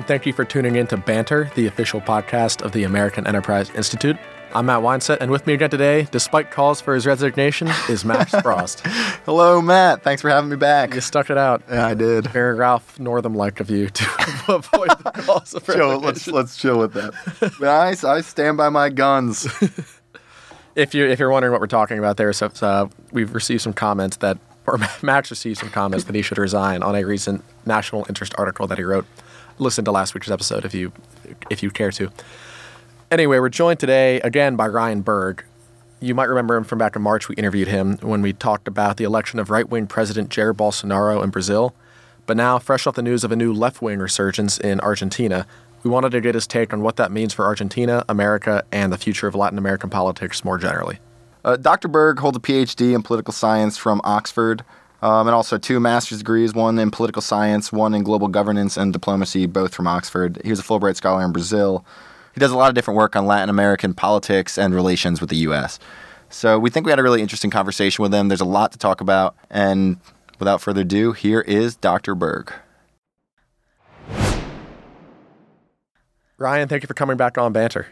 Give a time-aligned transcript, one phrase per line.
[0.00, 3.68] and thank you for tuning in to Banter, the official podcast of the American Enterprise
[3.74, 4.16] Institute.
[4.54, 8.30] I'm Matt Weinset, and with me again today, despite calls for his resignation, is Max
[8.42, 8.80] Frost.
[9.26, 10.02] Hello, Matt.
[10.02, 10.94] Thanks for having me back.
[10.94, 11.62] You stuck it out.
[11.68, 12.28] Yeah, I did.
[12.28, 14.04] Very Ralph Northam-like of you to
[14.48, 17.12] avoid the calls of chill, let's let's chill with that.
[17.60, 19.44] I, I stand by my guns.
[20.74, 23.74] if you if you're wondering what we're talking about there, so uh, we've received some
[23.74, 28.06] comments that, or Max received some comments that he should resign on a recent national
[28.08, 29.04] interest article that he wrote.
[29.60, 30.90] Listen to last week's episode if you
[31.50, 32.10] if you care to.
[33.10, 35.44] Anyway, we're joined today again by Ryan Berg.
[36.00, 37.28] You might remember him from back in March.
[37.28, 41.22] We interviewed him when we talked about the election of right wing President Jair Bolsonaro
[41.22, 41.74] in Brazil.
[42.24, 45.46] But now, fresh off the news of a new left wing resurgence in Argentina,
[45.82, 48.98] we wanted to get his take on what that means for Argentina, America, and the
[48.98, 51.00] future of Latin American politics more generally.
[51.44, 51.88] Uh, Dr.
[51.88, 54.64] Berg holds a PhD in political science from Oxford
[55.02, 58.92] um, and also two master's degrees one in political science, one in global governance and
[58.92, 60.40] diplomacy, both from Oxford.
[60.44, 61.84] He was a Fulbright Scholar in Brazil.
[62.34, 65.36] He does a lot of different work on Latin American politics and relations with the
[65.36, 65.78] U.S.
[66.28, 68.28] So we think we had a really interesting conversation with him.
[68.28, 69.34] There's a lot to talk about.
[69.50, 69.98] And
[70.38, 72.14] without further ado, here is Dr.
[72.14, 72.52] Berg.
[76.38, 77.88] Ryan, thank you for coming back on Banter.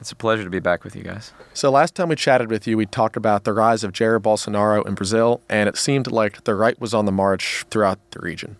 [0.00, 1.32] It's a pleasure to be back with you guys.
[1.52, 4.86] So, last time we chatted with you, we talked about the rise of Jair Bolsonaro
[4.86, 8.56] in Brazil, and it seemed like the right was on the march throughout the region.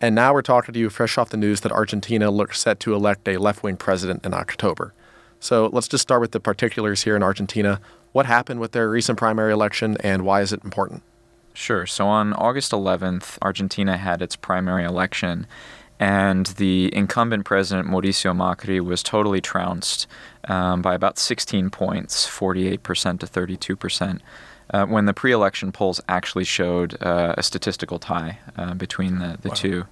[0.00, 2.94] And now we're talking to you fresh off the news that Argentina looks set to
[2.94, 4.94] elect a left wing president in October.
[5.40, 7.80] So let's just start with the particulars here in Argentina.
[8.12, 11.02] What happened with their recent primary election and why is it important?
[11.52, 11.86] Sure.
[11.86, 15.46] So on August 11th, Argentina had its primary election,
[15.98, 20.06] and the incumbent president, Mauricio Macri, was totally trounced
[20.44, 24.20] um, by about 16 points, 48% to 32%
[24.70, 29.48] uh, when the pre-election polls actually showed uh, a statistical tie uh, between the, the
[29.48, 29.54] wow.
[29.54, 29.86] two.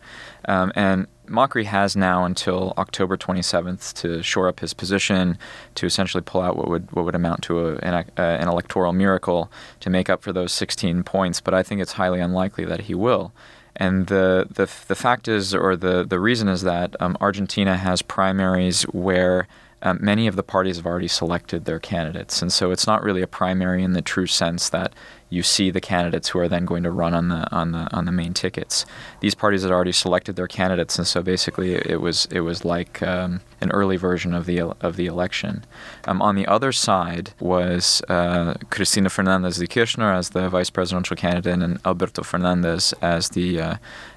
[0.47, 5.38] Um, and Macri has now until October 27th to shore up his position,
[5.76, 8.92] to essentially pull out what would what would amount to a, an, uh, an, electoral
[8.92, 11.41] miracle to make up for those 16 points.
[11.41, 13.32] But I think it's highly unlikely that he will.
[13.76, 18.03] And the the, the fact is, or the, the reason is that um, Argentina has
[18.03, 19.47] primaries where
[19.82, 22.41] um, many of the parties have already selected their candidates.
[22.41, 24.92] And so it's not really a primary in the true sense that
[25.28, 28.04] you see the candidates who are then going to run on the on the on
[28.04, 28.86] the main tickets.
[29.20, 33.03] These parties had already selected their candidates, and so basically it was it was like
[33.03, 35.65] um, an early version of the of the election.
[36.04, 41.16] Um, on the other side was uh, Cristina Fernandez de Kirchner as the vice presidential
[41.16, 43.75] candidate, and Alberto Fernandez as the uh,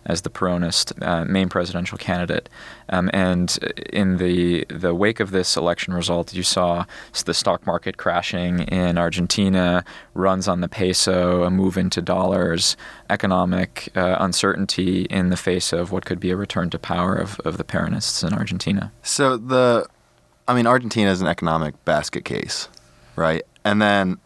[0.10, 2.50] as the Peronist uh, main presidential candidate.
[2.90, 3.58] Um, and
[3.94, 6.86] in the the wake of this election result, you saw
[7.26, 12.76] the stock market crashing in Argentina, runs on the peso, a move into dollars,
[13.10, 17.40] economic uh, uncertainty in the face of what could be a return to power of,
[17.42, 18.92] of the Peronists in Argentina.
[19.04, 19.86] So the,
[20.48, 22.68] I mean, Argentina is an economic basket case,
[23.16, 23.44] right?
[23.64, 24.18] And then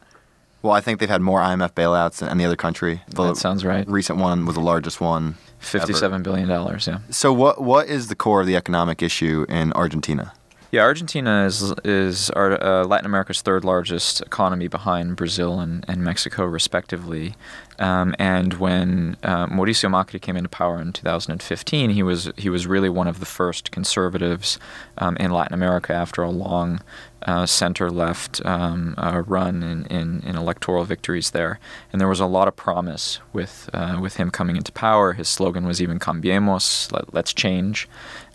[0.64, 3.02] well, I think they've had more IMF bailouts than any other country.
[3.10, 3.88] The that sounds right.
[3.88, 5.36] Recent one was the largest one.
[5.64, 6.24] Fifty-seven ever.
[6.24, 6.88] billion dollars.
[6.88, 7.00] Yeah.
[7.10, 10.34] So what what is the core of the economic issue in Argentina?
[10.74, 16.04] Yeah, Argentina is is our, uh, Latin America's third largest economy behind Brazil and, and
[16.04, 17.36] Mexico, respectively.
[17.78, 22.66] Um, and when uh, Mauricio Macri came into power in 2015, he was he was
[22.66, 24.58] really one of the first conservatives
[24.98, 26.82] um, in Latin America after a long
[27.26, 31.60] uh, center left um, uh, run in, in, in, electoral victories there.
[31.92, 35.14] And there was a lot of promise with, uh, with him coming into power.
[35.14, 37.88] His slogan was even Cambiemos, let, us change.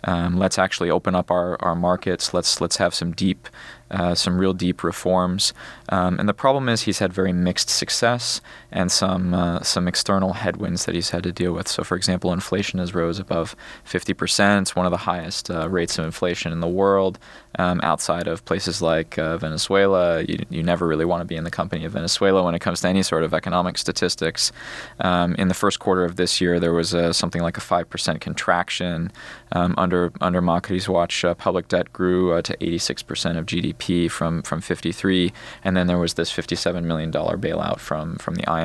[0.03, 2.33] Um, let's actually open up our, our markets.
[2.33, 3.47] Let's, let's have some deep
[3.91, 5.51] uh, some real deep reforms.
[5.89, 8.39] Um, and the problem is he's had very mixed success
[8.71, 11.67] and some uh, some external headwinds that he's had to deal with.
[11.67, 14.61] So, for example, inflation has rose above 50%.
[14.61, 17.19] It's one of the highest uh, rates of inflation in the world.
[17.57, 21.43] Um, outside of places like uh, Venezuela, you, you never really want to be in
[21.43, 24.51] the company of Venezuela when it comes to any sort of economic statistics.
[24.99, 28.21] Um, in the first quarter of this year, there was a, something like a 5%
[28.21, 29.11] contraction.
[29.51, 34.43] Um, under under Macri's watch, uh, public debt grew uh, to 86% of GDP from,
[34.43, 35.33] from 53,
[35.63, 38.58] and then there was this 57 million dollar bailout from from the IMF,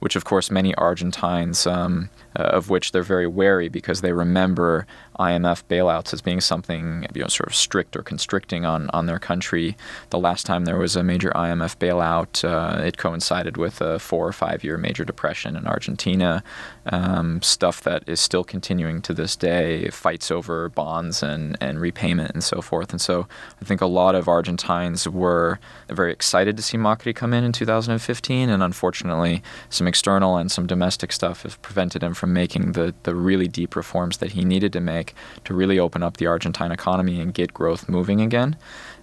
[0.00, 4.86] which of course many Argentines, um, uh, of which they're very wary because they remember
[5.18, 9.18] IMF bailouts as being something you know sort of strict or constricting on on their
[9.18, 9.76] country.
[10.10, 14.26] The last time there was a major IMF bailout, uh, it coincided with a four
[14.26, 16.42] or five year major depression in Argentina.
[16.86, 22.32] Um, stuff that is still continuing to this day, fights over bonds and and repayment
[22.32, 22.90] and so forth.
[22.90, 23.28] And so
[23.60, 27.52] I think a lot of Argentines were very excited to see Macri come in in
[27.52, 32.94] 2015, and unfortunately, some external and some domestic stuff has prevented him from making the,
[33.02, 36.70] the really deep reforms that he needed to make to really open up the Argentine
[36.70, 38.54] economy and get growth moving again.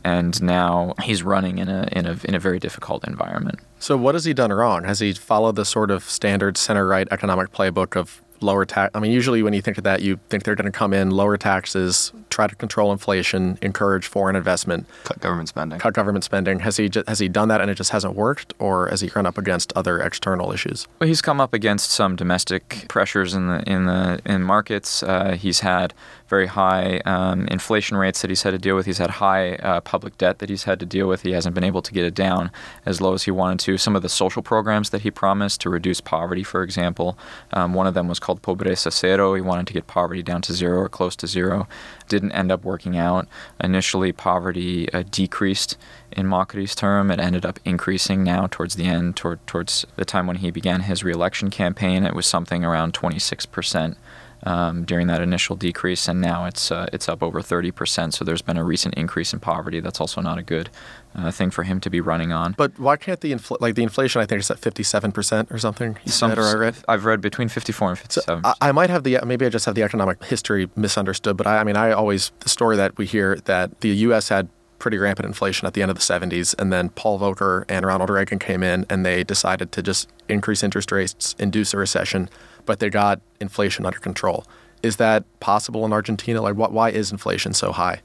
[0.06, 3.60] And now he's running in a, in a, in a very difficult environment.
[3.78, 4.86] So, what has he done wrong?
[4.86, 8.92] Has he followed the sort of standard center right economic playbook of lower tax.
[8.96, 11.12] I mean, usually when you think of that, you think they're going to come in,
[11.12, 15.80] lower taxes, try to control inflation, encourage foreign investment, cut government spending.
[15.80, 16.60] Cut government spending.
[16.60, 19.26] Has he has he done that and it just hasn't worked, or has he run
[19.26, 20.88] up against other external issues?
[21.00, 25.04] Well, he's come up against some domestic pressures in the in the in markets.
[25.04, 25.94] Uh, he's had
[26.30, 28.86] very high um, inflation rates that he's had to deal with.
[28.86, 31.24] He's had high uh, public debt that he's had to deal with.
[31.24, 32.52] He hasn't been able to get it down
[32.86, 33.78] as low as he wanted to.
[33.78, 37.18] Some of the social programs that he promised to reduce poverty, for example,
[37.52, 39.36] um, one of them was called Pobreza Cero.
[39.36, 41.68] He wanted to get poverty down to zero or close to zero.
[42.08, 43.28] Didn't end up working out.
[43.60, 45.78] Initially, poverty uh, decreased
[46.12, 47.12] in Macri's term.
[47.12, 50.82] It ended up increasing now towards the end, toward, towards the time when he began
[50.82, 52.06] his reelection campaign.
[52.06, 53.98] It was something around 26 percent
[54.44, 58.14] um, during that initial decrease, and now it's uh, it's up over 30%.
[58.14, 59.80] So there's been a recent increase in poverty.
[59.80, 60.70] That's also not a good
[61.16, 62.54] uh, thing for him to be running on.
[62.58, 64.22] But why can't the infl- like the inflation?
[64.22, 65.98] I think is at 57% or something.
[66.06, 66.76] Some, said, or I read.
[66.88, 68.44] I've read between 54 and 57.
[68.44, 71.36] So I, I, might have the maybe I just have the economic history misunderstood.
[71.38, 74.30] But I, I mean, I always the story that we hear that the U.S.
[74.30, 74.50] had
[74.80, 76.56] pretty rampant inflation at the end of the 70s.
[76.58, 80.64] And then Paul Volcker and Ronald Reagan came in and they decided to just increase
[80.64, 82.30] interest rates, induce a recession,
[82.66, 84.46] but they got inflation under control.
[84.82, 86.42] Is that possible in Argentina?
[86.42, 88.02] Like, what, why is inflation so high?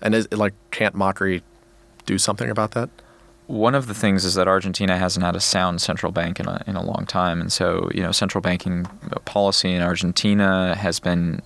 [0.00, 1.42] And is like, can't Macri
[2.06, 2.88] do something about that?
[3.48, 6.62] One of the things is that Argentina hasn't had a sound central bank in a,
[6.66, 7.40] in a long time.
[7.40, 8.86] And so, you know, central banking
[9.24, 11.42] policy in Argentina has been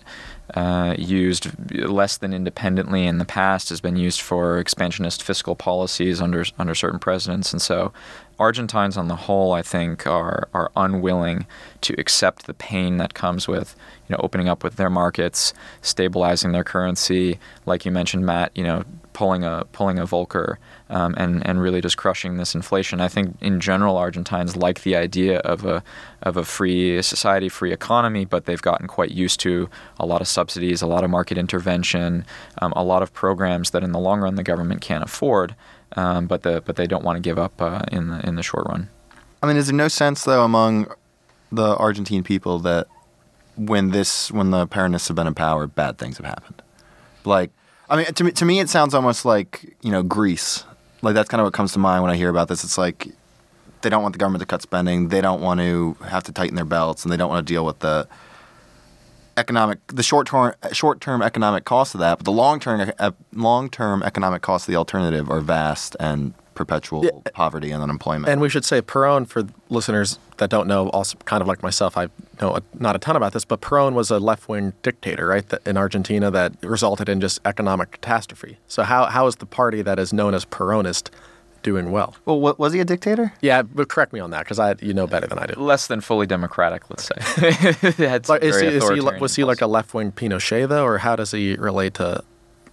[0.54, 6.20] uh, used less than independently in the past, has been used for expansionist fiscal policies
[6.20, 7.93] under under certain presidents, and so
[8.38, 11.46] Argentines on the whole, I think, are are unwilling
[11.81, 13.75] to accept the pain that comes with
[14.08, 18.52] you know opening up with their markets, stabilizing their currency, like you mentioned, Matt.
[18.54, 18.84] You know,
[19.14, 20.56] pulling a pulling a Volcker
[20.88, 23.00] um, and and really just crushing this inflation.
[23.00, 25.82] I think in general Argentines like the idea of a
[26.22, 29.68] of a free society, free economy, but they've gotten quite used to
[29.98, 32.24] a lot of subsidies, a lot of market intervention,
[32.58, 35.54] um, a lot of programs that in the long run the government can't afford,
[35.96, 38.42] um, but the but they don't want to give up uh, in the in the
[38.42, 38.88] short run.
[39.42, 40.92] I mean, is there no sense though among
[41.50, 42.86] the Argentine people that
[43.56, 46.62] when this when the Peronists have been in power, bad things have happened?
[47.24, 47.50] Like
[47.88, 50.64] I mean, to me, to me, it sounds almost like you know Greece.
[51.06, 52.64] Like that's kind of what comes to mind when I hear about this.
[52.64, 53.06] It's like
[53.82, 55.08] they don't want the government to cut spending.
[55.08, 57.64] They don't want to have to tighten their belts, and they don't want to deal
[57.64, 58.08] with the
[59.36, 62.18] economic, the short term, short term economic cost of that.
[62.18, 62.90] But the long term,
[63.32, 67.12] long term economic costs of the alternative are vast and perpetual yeah.
[67.34, 68.28] poverty and unemployment.
[68.28, 71.96] And we should say Perón, for listeners that don't know, also kind of like myself,
[71.96, 72.08] I
[72.40, 75.48] know a, not a ton about this, but Perón was a left wing dictator, right,
[75.48, 78.58] that, in Argentina that resulted in just economic catastrophe.
[78.66, 81.10] So, how, how is the party that is known as Peronist
[81.62, 82.14] doing well?
[82.24, 83.32] Well, what, was he a dictator?
[83.40, 85.60] Yeah, but correct me on that because I you know better than I do.
[85.60, 87.98] Less than fully democratic, let's say.
[88.28, 91.16] like, is he, is he, was he like a left wing Pinochet, though, or how
[91.16, 92.22] does he relate to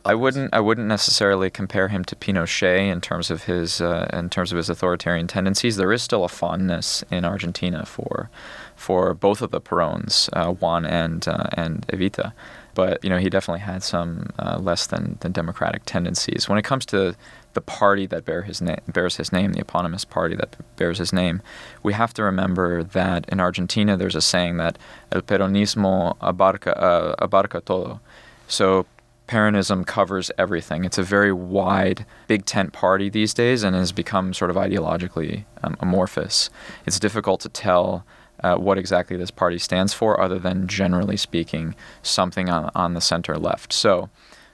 [0.05, 0.53] I wouldn't.
[0.53, 4.57] I wouldn't necessarily compare him to Pinochet in terms of his uh, in terms of
[4.57, 5.77] his authoritarian tendencies.
[5.77, 8.29] There is still a fondness in Argentina for
[8.75, 12.33] for both of the Perons, uh, Juan and uh, and Evita.
[12.75, 16.49] But you know, he definitely had some uh, less than, than democratic tendencies.
[16.49, 17.15] When it comes to
[17.53, 21.13] the party that bear his na- bears his name, the eponymous party that bears his
[21.13, 21.41] name,
[21.81, 24.77] we have to remember that in Argentina there's a saying that
[25.13, 28.01] el peronismo abarca uh, abarca todo.
[28.47, 28.85] So
[29.27, 30.83] Peronism covers everything.
[30.83, 35.45] It's a very wide, big tent party these days and has become sort of ideologically
[35.63, 36.49] um, amorphous.
[36.85, 38.05] It's difficult to tell
[38.43, 43.01] uh, what exactly this party stands for, other than generally speaking, something on, on the
[43.01, 43.71] center left.
[43.71, 44.09] So,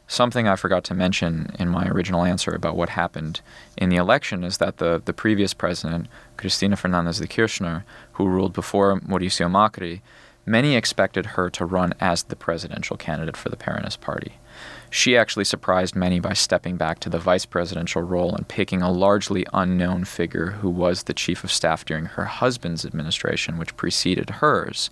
[0.08, 3.42] something I forgot to mention in my original answer about what happened
[3.78, 6.08] in the election is that the, the previous president,
[6.38, 10.02] Cristina Fernandez de Kirchner, who ruled before Mauricio Macri,
[10.46, 14.34] many expected her to run as the presidential candidate for the Peronist Party.
[14.92, 18.92] She actually surprised many by stepping back to the vice presidential role and picking a
[18.92, 24.30] largely unknown figure who was the chief of staff during her husband's administration, which preceded
[24.30, 24.90] hers,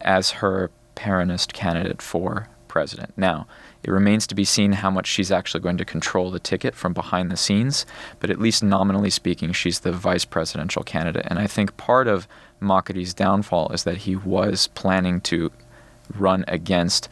[0.00, 3.12] as her Peronist candidate for president.
[3.16, 3.46] Now,
[3.82, 6.92] it remains to be seen how much she's actually going to control the ticket from
[6.92, 7.86] behind the scenes,
[8.20, 11.26] but at least nominally speaking, she's the vice presidential candidate.
[11.28, 12.28] And I think part of
[12.60, 15.50] Macri's downfall is that he was planning to
[16.14, 17.08] run against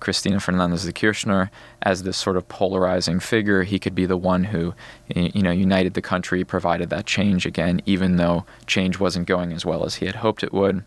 [0.00, 1.50] Cristina Fernandez de Kirchner
[1.82, 3.62] as this sort of polarizing figure.
[3.62, 4.74] He could be the one who,
[5.14, 9.64] you know, united the country, provided that change again, even though change wasn't going as
[9.64, 10.82] well as he had hoped it would.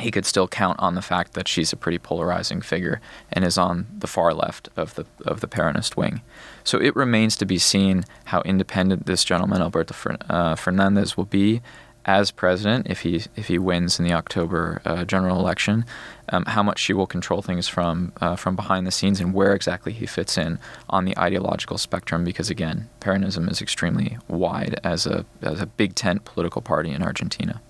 [0.00, 3.00] He could still count on the fact that she's a pretty polarizing figure
[3.32, 6.20] and is on the far left of the of the Peronist wing.
[6.64, 9.94] So it remains to be seen how independent this gentleman Alberto
[10.28, 11.62] uh, Fernandez will be
[12.04, 15.84] as president, if he if he wins in the October uh, general election,
[16.28, 19.54] um, how much she will control things from uh, from behind the scenes and where
[19.54, 20.58] exactly he fits in
[20.88, 22.24] on the ideological spectrum.
[22.24, 27.02] Because again, Peronism is extremely wide as a as a big tent political party in
[27.02, 27.60] Argentina.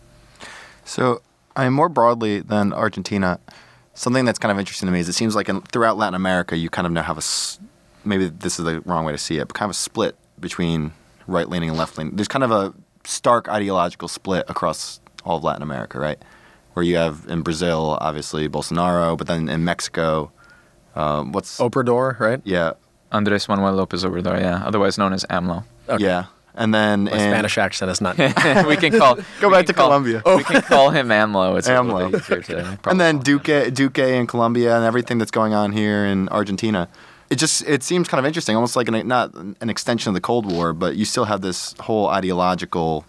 [0.84, 1.22] So,
[1.56, 3.40] I mean, more broadly than Argentina,
[3.94, 6.56] something that's kind of interesting to me is it seems like in, throughout Latin America,
[6.56, 7.22] you kind of now have a
[8.06, 10.92] maybe this is the wrong way to see it, but kind of a split between
[11.26, 12.16] right leaning and left leaning.
[12.16, 12.74] There's kind of a
[13.06, 16.18] stark ideological split across all of Latin America, right?
[16.74, 20.32] Where you have in Brazil, obviously Bolsonaro, but then in Mexico,
[20.96, 22.40] um, what's Obrador, right?
[22.44, 22.72] Yeah,
[23.12, 25.64] Andres Manuel Lopez Obrador, yeah, otherwise known as AMLO.
[25.88, 26.04] Okay.
[26.04, 28.16] Yeah, and then My Spanish accent is not.
[28.66, 29.18] we can call.
[29.40, 30.22] Go back to call, Colombia.
[30.26, 31.58] We can call him AMLO.
[31.58, 32.86] It's AMLO.
[32.86, 36.88] and then Duque, Duque in Colombia, and everything that's going on here in Argentina
[37.30, 40.20] it just it seems kind of interesting, almost like an, not an extension of the
[40.20, 43.04] Cold War, but you still have this whole ideological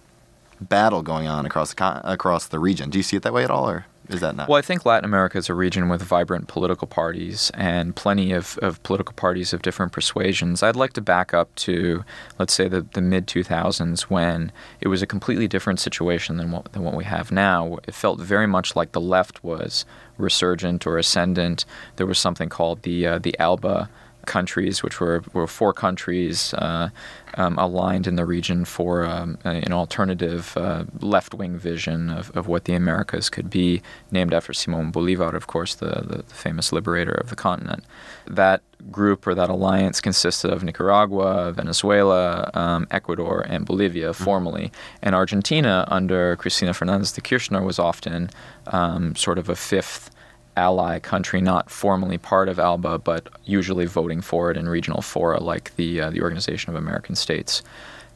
[0.61, 2.89] battle going on across the across the region.
[2.89, 4.47] Do you see it that way at all, or is that not?
[4.47, 8.57] Well, I think Latin America is a region with vibrant political parties and plenty of,
[8.59, 10.63] of political parties of different persuasions.
[10.63, 12.03] I'd like to back up to,
[12.39, 16.71] let's say, the, the mid 2000s when it was a completely different situation than what,
[16.73, 17.77] than what we have now.
[17.87, 19.85] It felt very much like the left was
[20.17, 21.65] resurgent or ascendant.
[21.95, 23.89] There was something called the uh, the ALBA
[24.25, 26.89] countries, which were, were four countries uh,
[27.35, 32.47] um, aligned in the region for um, an alternative uh, left wing vision of, of
[32.47, 36.71] what the Americas could be, named after Simon Bolivar, of course, the, the, the famous
[36.71, 37.83] liberator of the continent.
[38.27, 44.23] That group or that alliance consisted of Nicaragua, Venezuela, um, Ecuador, and Bolivia mm-hmm.
[44.23, 44.71] formally.
[45.01, 48.29] And Argentina, under Cristina Fernandez de Kirchner, was often
[48.67, 50.11] um, sort of a fifth
[50.57, 55.41] ally country, not formally part of ALBA, but usually voting for it in regional fora
[55.41, 57.61] like the uh, the Organization of American States.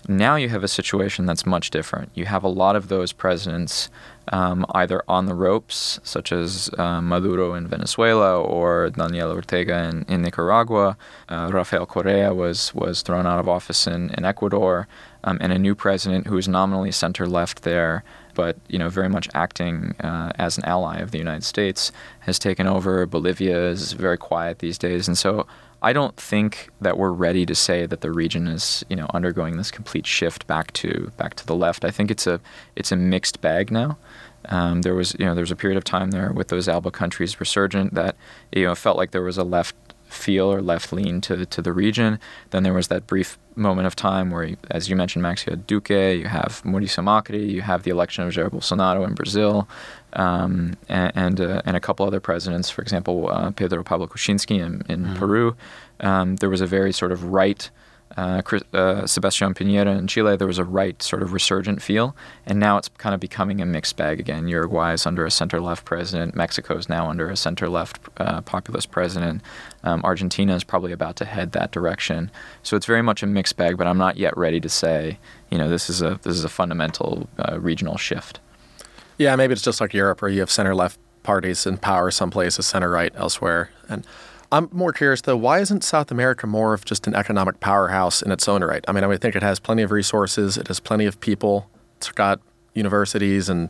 [0.08, 2.10] Now you have a situation that's much different.
[2.15, 3.89] You have a lot of those presidents
[4.31, 10.05] um, either on the ropes, such as uh, Maduro in Venezuela or Daniel Ortega in,
[10.08, 10.98] in Nicaragua.
[11.27, 14.88] Uh, Rafael Correa was, was thrown out of office in, in Ecuador,
[15.24, 19.09] um, and a new president who is nominally center left there but you know very
[19.09, 23.05] much acting uh, as an ally of the United States, has taken over.
[23.05, 25.48] Bolivia is very quiet these days, and so
[25.81, 29.57] I don't think that we're ready to say that the region is you know undergoing
[29.57, 31.86] this complete shift back to back to the left.
[31.86, 32.39] I think it's a
[32.75, 33.98] it's a mixed bag now.
[34.45, 36.91] Um, there was you know there was a period of time there with those ALBA
[36.91, 38.15] countries resurgent that
[38.51, 41.74] you know felt like there was a left feel or left lean to to the
[41.74, 42.19] region.
[42.50, 45.67] Then there was that brief moment of time where, as you mentioned, Max, you had
[45.67, 49.67] Duque, you have Mauricio Macri, you have the election of Jair Bolsonaro in Brazil,
[50.13, 54.59] um, and and, uh, and, a couple other presidents, for example, uh, Pedro Pablo Kuczynski
[54.59, 55.15] in, in mm-hmm.
[55.15, 55.55] Peru.
[55.99, 57.69] Um, there was a very sort of right
[58.17, 62.59] uh, uh, Sebastián Piñera in Chile, there was a right sort of resurgent feel, and
[62.59, 64.47] now it's kind of becoming a mixed bag again.
[64.47, 66.35] Uruguay is under a center-left president.
[66.35, 69.41] Mexico is now under a center-left uh, populist president.
[69.83, 72.31] Um, Argentina is probably about to head that direction.
[72.63, 75.57] So it's very much a mixed bag, but I'm not yet ready to say, you
[75.57, 78.39] know, this is a this is a fundamental uh, regional shift.
[79.17, 82.65] Yeah, maybe it's just like Europe, where you have center-left parties in power some places,
[82.65, 84.05] center-right elsewhere, and
[84.51, 88.31] I'm more curious though, why isn't South America more of just an economic powerhouse in
[88.31, 88.83] its own right?
[88.87, 91.69] I mean, I would think it has plenty of resources, it has plenty of people,
[91.97, 92.39] it's got
[92.73, 93.69] universities and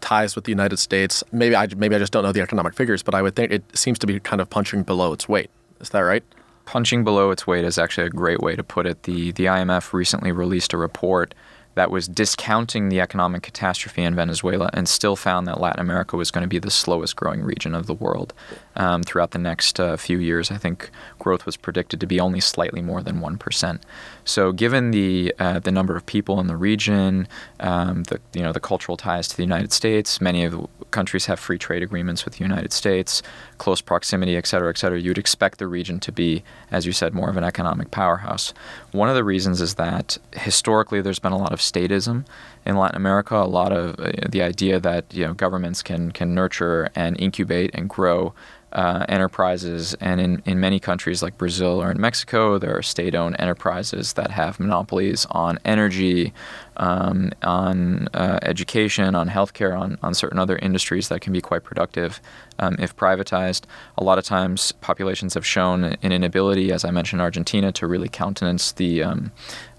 [0.00, 1.22] ties with the United States.
[1.32, 3.64] Maybe I maybe I just don't know the economic figures, but I would think it
[3.76, 5.50] seems to be kind of punching below its weight.
[5.80, 6.24] Is that right?
[6.64, 9.02] Punching below its weight is actually a great way to put it.
[9.02, 11.34] The the IMF recently released a report
[11.74, 16.32] that was discounting the economic catastrophe in Venezuela and still found that Latin America was
[16.32, 18.34] going to be the slowest growing region of the world
[18.78, 20.50] um, throughout the next uh, few years.
[20.50, 23.80] I think growth was predicted to be only slightly more than 1%.
[24.24, 27.28] So, given the, uh, the number of people in the region,
[27.60, 31.26] um, the, you know, the cultural ties to the United States, many of the countries
[31.26, 33.22] have free trade agreements with the United States,
[33.58, 37.12] close proximity, et cetera, et cetera, you'd expect the region to be, as you said,
[37.12, 38.54] more of an economic powerhouse.
[38.92, 42.24] One of the reasons is that historically there's been a lot of statism
[42.64, 46.34] in Latin America, a lot of uh, the idea that you know governments can can
[46.34, 48.34] nurture and incubate and grow
[48.78, 53.16] uh, enterprises, and in, in many countries like Brazil or in Mexico, there are state
[53.16, 56.32] owned enterprises that have monopolies on energy,
[56.76, 61.64] um, on uh, education, on healthcare, on, on certain other industries that can be quite
[61.64, 62.20] productive
[62.60, 63.62] um, if privatized.
[63.96, 68.08] A lot of times, populations have shown an inability, as I mentioned, Argentina, to really
[68.08, 69.32] countenance the um,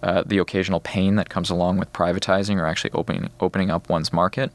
[0.04, 4.12] uh, the occasional pain that comes along with privatizing or actually opening opening up one's
[4.12, 4.52] market.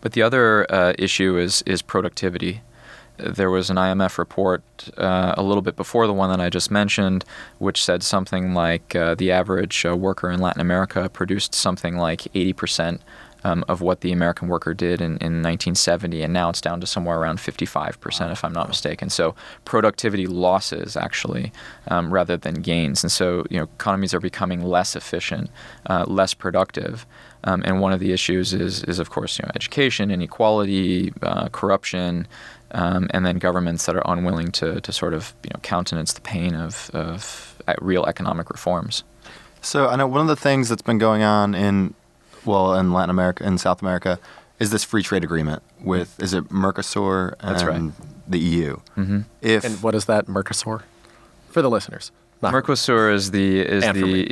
[0.00, 2.62] But the other uh, issue is is productivity.
[3.18, 4.62] There was an IMF report
[4.96, 7.24] uh, a little bit before the one that I just mentioned,
[7.58, 12.26] which said something like uh, the average uh, worker in Latin America produced something like
[12.34, 13.00] 80 percent
[13.46, 16.86] um, of what the American worker did in, in 1970, and now it's down to
[16.86, 19.08] somewhere around 55%, if I'm not mistaken.
[19.08, 21.52] So productivity losses actually,
[21.86, 25.50] um, rather than gains, and so you know economies are becoming less efficient,
[25.88, 27.06] uh, less productive.
[27.44, 31.48] Um, and one of the issues is, is of course, you know, education, inequality, uh,
[31.50, 32.26] corruption,
[32.72, 36.20] um, and then governments that are unwilling to, to sort of you know countenance the
[36.20, 39.04] pain of, of uh, real economic reforms.
[39.60, 41.94] So I know one of the things that's been going on in
[42.44, 44.18] well, in Latin America and South America,
[44.58, 47.92] is this free trade agreement with is it Mercosur and That's right.
[48.28, 48.76] the EU?
[48.96, 49.20] Mm-hmm.
[49.42, 50.82] If And what is that Mercosur?
[51.50, 52.10] For the listeners.
[52.52, 54.22] Mercosur is the is And the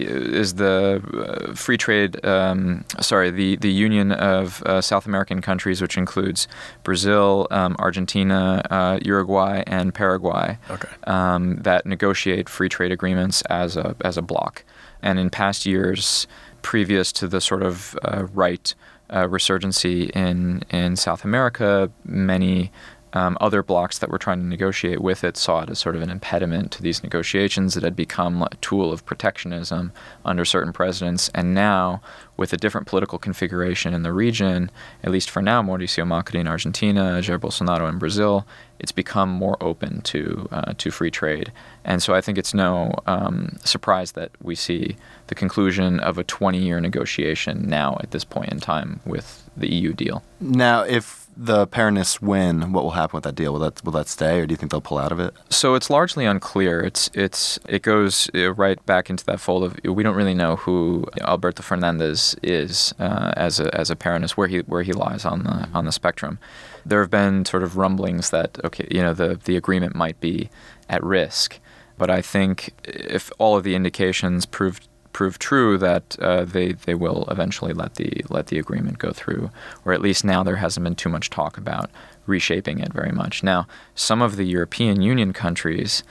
[0.40, 1.02] is the
[1.50, 2.24] uh, free trade.
[2.24, 6.48] Um, sorry, the the union of uh, South American countries, which includes
[6.82, 10.88] Brazil, um, Argentina, uh, Uruguay, and Paraguay, Okay.
[11.06, 14.64] um, that negotiate free trade agreements as a as a bloc.
[15.02, 16.26] And in past years,
[16.62, 18.74] previous to the sort of uh, right
[19.10, 22.70] uh, resurgency in in South America, many
[23.14, 26.02] um, other blocs that were trying to negotiate with it saw it as sort of
[26.02, 27.76] an impediment to these negotiations.
[27.76, 29.92] It had become a tool of protectionism
[30.24, 31.30] under certain presidents.
[31.32, 32.02] And now,
[32.36, 34.68] with a different political configuration in the region,
[35.04, 38.44] at least for now, Mauricio Macri in Argentina, Jair Bolsonaro in Brazil,
[38.80, 41.52] it's become more open to, uh, to free trade.
[41.84, 44.96] And so I think it's no um, surprise that we see
[45.28, 49.72] the conclusion of a 20 year negotiation now at this point in time with the
[49.72, 50.24] EU deal.
[50.40, 53.52] now, if the Peronists win, what will happen with that deal?
[53.52, 55.34] Will that will that stay, or do you think they'll pull out of it?
[55.50, 56.80] So it's largely unclear.
[56.80, 60.56] It's it's it goes uh, right back into that fold of we don't really know
[60.56, 65.24] who Alberto Fernandez is uh, as a as a Peronist, where he where he lies
[65.24, 66.38] on the on the spectrum.
[66.86, 70.50] There have been sort of rumblings that okay, you know, the the agreement might be
[70.88, 71.58] at risk,
[71.98, 74.80] but I think if all of the indications prove
[75.14, 79.50] prove true that uh, they they will eventually let the let the agreement go through,
[79.86, 81.90] or at least now there hasn't been too much talk about
[82.26, 83.42] reshaping it very much.
[83.42, 86.02] Now, some of the European Union countries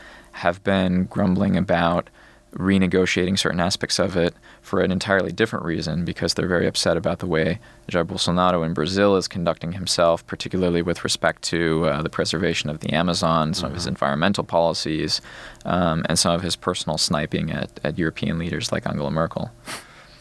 [0.44, 2.10] have been grumbling about
[2.56, 4.34] renegotiating certain aspects of it
[4.64, 7.60] for an entirely different reason because they're very upset about the way
[7.92, 12.80] Jair Bolsonaro in Brazil is conducting himself, particularly with respect to uh, the preservation of
[12.80, 15.22] the Amazon, some of his environmental policies,
[15.66, 19.52] um, and some of his personal sniping at, at European leaders like Angela Merkel.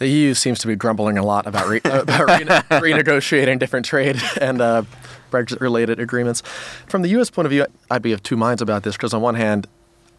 [0.01, 2.47] The EU seems to be grumbling a lot about, re- about rene-
[3.05, 4.83] renegotiating different trade and uh,
[5.31, 6.43] Brexit-related agreements.
[6.89, 7.31] From the U.S.
[7.31, 9.69] point of view, I'd be of two minds about this because on one hand,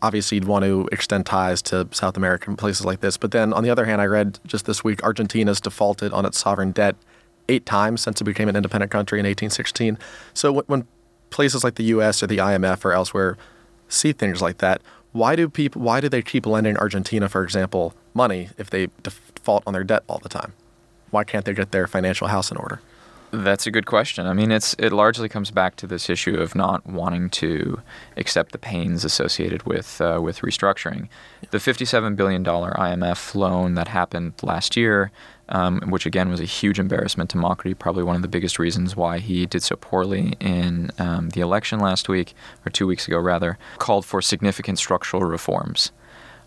[0.03, 3.53] obviously you'd want to extend ties to South America and places like this, but then
[3.53, 6.95] on the other hand, I read just this week Argentina's defaulted on its sovereign debt
[7.49, 9.97] eight times since it became an independent country in 1816.
[10.33, 10.85] So when,
[11.29, 12.21] places like the U.S.
[12.21, 13.37] or the IMF or elsewhere
[13.87, 14.81] see things like that,
[15.13, 15.81] why do people?
[15.81, 20.03] Why do they keep lending Argentina, for example, money if they default on their debt
[20.07, 20.53] all the time?
[21.11, 22.81] Why can't they get their financial house in order?
[23.33, 24.27] That's a good question.
[24.27, 27.81] I mean, it's it largely comes back to this issue of not wanting to
[28.15, 31.07] accept the pains associated with uh, with restructuring.
[31.49, 35.11] The fifty-seven billion dollar IMF loan that happened last year,
[35.49, 38.95] um, which again was a huge embarrassment to Macri, probably one of the biggest reasons
[38.95, 42.35] why he did so poorly in um, the election last week
[42.67, 45.91] or two weeks ago, rather, called for significant structural reforms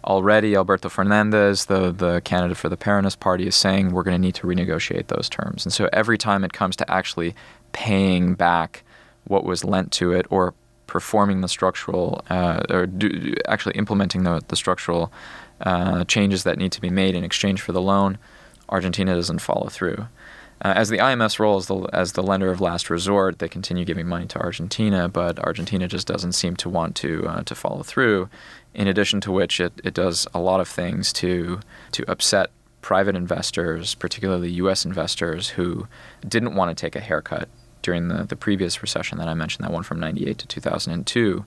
[0.07, 4.21] already Alberto Fernandez, the, the candidate for the Peronist Party, is saying we're going to
[4.21, 5.65] need to renegotiate those terms.
[5.65, 7.35] And so every time it comes to actually
[7.73, 8.85] paying back
[9.25, 10.55] what was lent to it or
[10.87, 15.13] performing the structural, uh, or do, actually implementing the, the structural
[15.63, 18.19] uh, changes that need to be made in exchange for the loan,
[18.69, 20.07] Argentina doesn't follow through.
[20.63, 23.85] Uh, as the IMF's role as the, as the lender of last resort, they continue
[23.85, 27.83] giving money to Argentina, but Argentina just doesn't seem to want to uh, to follow
[27.83, 28.29] through.
[28.75, 31.61] In addition to which, it, it does a lot of things to
[31.93, 34.85] to upset private investors, particularly U.S.
[34.85, 35.89] investors, who
[36.27, 37.49] didn't want to take a haircut
[37.83, 41.45] during the, the previous recession that I mentioned, that one from 98 to 2002.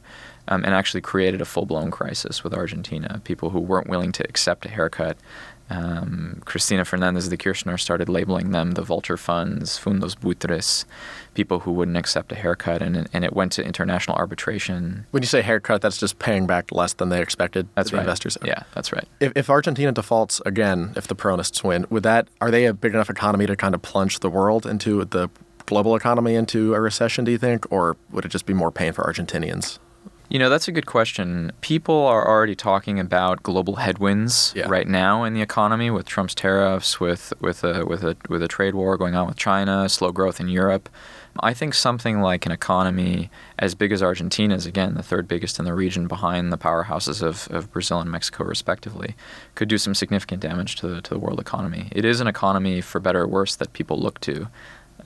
[0.50, 3.22] um, and actually created a full blown crisis with Argentina.
[3.24, 5.17] People who weren't willing to accept a haircut.
[5.69, 10.86] Um, Cristina Fernandez de Kirchner started labeling them the vulture funds, fondos buitres,
[11.36, 15.05] people who wouldn't accept a haircut, and, and it went to international arbitration.
[15.12, 17.67] When you say haircut, that's just paying back less than they expected.
[17.75, 18.03] That's the right.
[18.03, 18.38] Investors.
[18.43, 19.08] Yeah, that's right.
[19.19, 22.93] If, if Argentina defaults again, if the Peronists win, would that are they a big
[22.93, 25.29] enough economy to kind of plunge the world into the
[25.67, 27.25] global economy into a recession?
[27.25, 29.77] Do you think, or would it just be more pain for Argentinians?
[30.30, 31.52] You know, that's a good question.
[31.62, 34.68] People are already talking about global headwinds Yeah.
[34.70, 38.48] right now in the economy with Trump's tariffs, with with a with a with a
[38.48, 40.88] trade war going on with China, slow growth in Europe.
[41.42, 45.65] I think something like an economy as big as Argentina's, again, the third biggest in
[45.65, 49.15] the region behind the powerhouses of, of Brazil and Mexico, respectively,
[49.56, 51.88] could do some significant damage to the, to the world economy.
[51.92, 54.48] It is an economy, for better or worse, that people look to.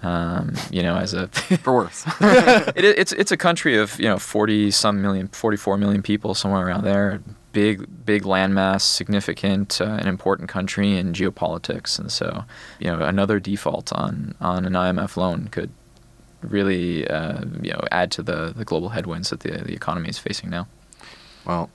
[0.04, 2.06] Um, you know, as a For worse.
[2.22, 6.34] it, it's it's a country of you know forty some million, forty four million people,
[6.36, 7.22] somewhere around there.
[7.54, 12.44] Big big landmass, significant, uh, an important country in geopolitics, and so
[12.80, 15.70] you know another default on on an IMF loan could
[16.42, 20.20] really uh, you know add to the, the global headwinds that the the economy is
[20.20, 20.68] facing now.
[21.46, 21.70] Well,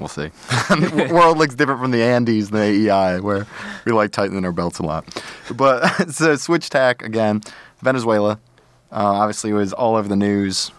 [0.00, 0.28] we'll see.
[0.68, 3.46] the world looks different from the Andes and the AEI, where
[3.84, 5.22] we like tightening our belts a lot.
[5.54, 7.42] But so switch tack again.
[7.82, 8.32] Venezuela,
[8.92, 10.70] uh, obviously, was all over the news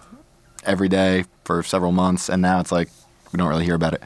[0.66, 2.90] every day for several months, and now it's like
[3.32, 4.04] we don't really hear about it.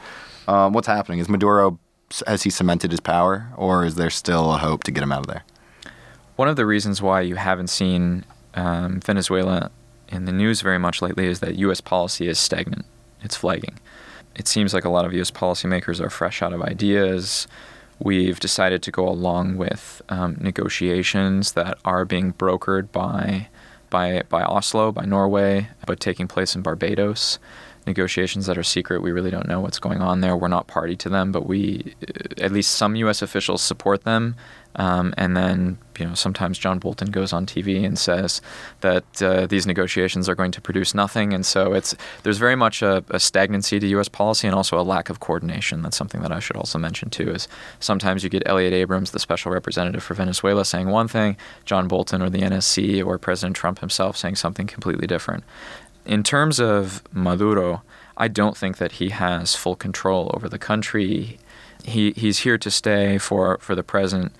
[0.48, 1.20] Um, what's happening?
[1.20, 1.80] Is Maduro
[2.28, 5.22] has he cemented his power, or is there still a hope to get him out
[5.22, 5.44] of there?
[6.36, 9.72] One of the reasons why you haven't seen um, Venezuela
[10.10, 11.82] in the news very much lately is that U.S.
[11.82, 12.86] policy is stagnant.
[13.22, 13.80] It's flagging.
[14.36, 15.32] It seems like a lot of U.S.
[15.32, 17.48] policymakers are fresh out of ideas.
[18.00, 23.48] We've decided to go along with um, negotiations that are being brokered by,
[23.90, 27.40] by, by Oslo, by Norway, but taking place in Barbados.
[27.88, 29.02] Negotiations that are secret.
[29.02, 30.36] We really don't know what's going on there.
[30.36, 33.22] We're not party to them, but we, uh, at least some U.S.
[33.22, 34.36] officials, support them.
[34.78, 38.42] Um, and then, you know, sometimes John Bolton goes on TV and says
[38.82, 41.34] that uh, these negotiations are going to produce nothing.
[41.34, 44.10] And so it's there's very much a, a stagnancy to U.S.
[44.10, 45.82] policy and also a lack of coordination.
[45.82, 47.32] That's something that I should also mention too.
[47.32, 47.48] Is
[47.80, 52.22] sometimes you get Elliot Abrams, the special representative for Venezuela, saying one thing, John Bolton
[52.22, 55.44] or the NSC or President Trump himself saying something completely different.
[56.06, 57.82] In terms of Maduro,
[58.18, 61.40] I don't think that he has full control over the country.
[61.84, 64.34] He he's here to stay for for the present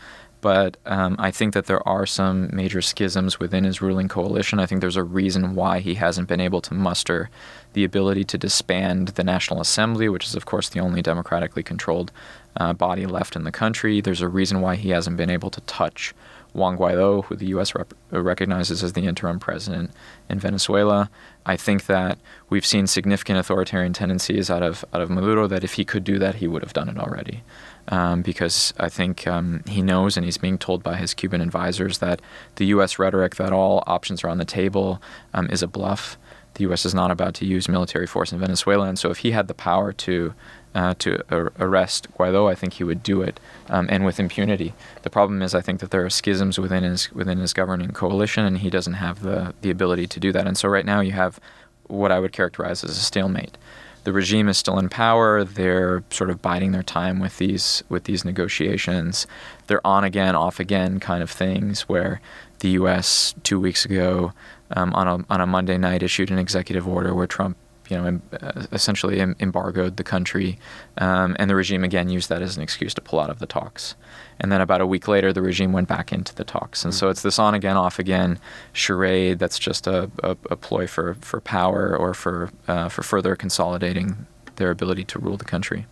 [0.46, 4.60] but um, I think that there are some major schisms within his ruling coalition.
[4.60, 7.32] I think there's a reason why he hasn't been able to muster
[7.74, 12.12] the ability to disband the National Assembly, which is, of course, the only democratically controlled
[12.58, 14.02] uh, body left in the country.
[14.02, 16.14] There's a reason why he hasn't been able to touch
[16.56, 17.76] Juan Guaido, who the U.S.
[17.76, 19.92] Rep- recognizes as the interim president
[20.30, 21.10] in Venezuela.
[21.46, 22.18] I think that
[22.50, 25.48] we've seen significant authoritarian tendencies out of out of Maduro.
[25.48, 27.44] That if he could do that, he would have done it already
[27.90, 32.00] um, because I think um, he knows and he's being told by his Cuban advisors
[32.00, 32.22] that
[32.56, 32.98] the U.S.
[32.98, 35.02] rhetoric that all options are on the table
[35.34, 36.18] um, is a bluff.
[36.56, 36.86] The U.S.
[36.86, 39.54] is not about to use military force in Venezuela, and so if he had the
[39.54, 40.34] power to
[40.74, 43.40] uh, to ar- arrest Guaido, I think he would do it,
[43.70, 44.74] um, and with impunity.
[45.04, 48.46] The problem is, I think that there are schisms within his within his governing coalition,
[48.46, 50.48] and he doesn't have the the ability to do that.
[50.48, 51.40] And so right now, you have
[51.88, 53.58] what I would characterize as a stalemate
[54.06, 55.44] the regime is still in power.
[55.44, 59.28] They're sort of biding their time with these with these negotiations.
[59.68, 61.82] They're on again, off again kind of things.
[61.90, 62.22] Where
[62.60, 63.34] the U.S.
[63.44, 64.32] two weeks ago,
[64.72, 67.58] um, on a on a Monday night, issued an executive order where Trump,
[67.90, 70.58] you know, uh, essentially embargoed the country,
[70.98, 73.46] um, and the regime again used that as an excuse to pull out of the
[73.46, 73.96] talks.
[74.40, 76.84] And then about a week later, the regime went back into the talks.
[76.84, 78.38] And so it's this on again, off again
[78.74, 83.36] charade that's just a, a, a ploy for, for power or for, uh, for further
[83.36, 85.86] consolidating their ability to rule the country.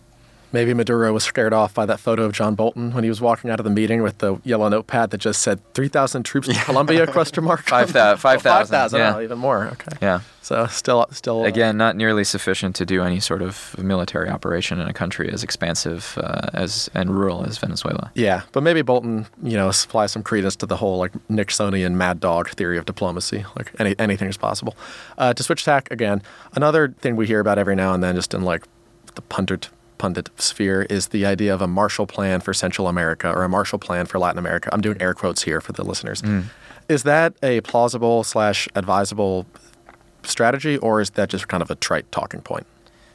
[0.54, 3.50] Maybe Maduro was scared off by that photo of John Bolton when he was walking
[3.50, 7.06] out of the meeting with the yellow notepad that just said 3,000 troops in Colombia,
[7.10, 7.62] question mark?
[7.64, 9.16] Five thou- 5,000, 5,000, yeah.
[9.16, 9.96] oh, even more, okay.
[10.00, 10.20] Yeah.
[10.42, 14.78] So still, still uh, Again, not nearly sufficient to do any sort of military operation
[14.80, 18.12] in a country as expansive uh, as and rural as Venezuela.
[18.14, 22.20] Yeah, but maybe Bolton, you know, supplies some credence to the whole like Nixonian mad
[22.20, 23.44] dog theory of diplomacy.
[23.56, 24.76] Like any, anything is possible.
[25.18, 28.34] Uh, to switch tack again, another thing we hear about every now and then, just
[28.34, 28.62] in like
[29.16, 29.68] the pundit
[30.04, 33.78] pundit sphere, is the idea of a Marshall Plan for Central America or a Marshall
[33.78, 34.68] Plan for Latin America.
[34.70, 36.20] I'm doing air quotes here for the listeners.
[36.20, 36.44] Mm.
[36.90, 39.46] Is that a plausible slash advisable
[40.22, 42.66] strategy, or is that just kind of a trite talking point?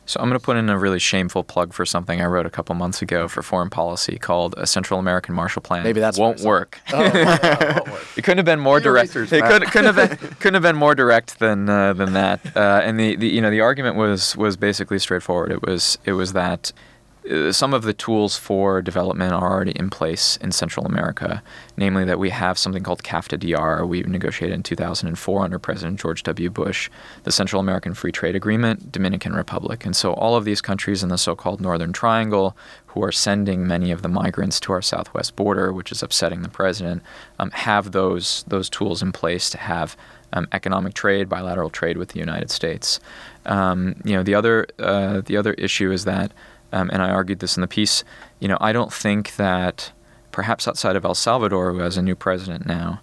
[0.10, 2.50] So I'm going to put in a really shameful plug for something I wrote a
[2.50, 5.84] couple months ago for foreign policy called a Central American Marshall Plan.
[5.84, 6.82] Maybe that's won't work.
[6.92, 8.06] Oh, oh, oh, won't work.
[8.18, 9.14] It couldn't have been more your direct.
[9.14, 12.42] research, it could, couldn't have been couldn't have been more direct than uh, than that.
[12.58, 15.52] Uh, and the, the you know the argument was was basically straightforward.
[15.52, 16.74] It was it was that
[17.52, 21.44] some of the tools for development are already in place in Central America,
[21.78, 23.86] namely that we have something called CAFTA-DR.
[23.86, 26.50] We negotiated in 2004 under President George W.
[26.50, 26.90] Bush,
[27.24, 31.10] the Central American Free Trade Agreement, Dominican Republic, and so all of these countries in
[31.10, 35.72] the so-called Northern Triangle, who are sending many of the migrants to our southwest border,
[35.72, 37.04] which is upsetting the president,
[37.38, 39.96] um, have those those tools in place to have
[40.34, 43.00] um, economic trade, bilateral trade with the United States.
[43.46, 46.32] Um, you know, the other uh, the other issue is that,
[46.72, 48.04] um, and I argued this in the piece.
[48.40, 49.92] You know, I don't think that
[50.32, 53.02] perhaps outside of El Salvador, who has a new president now,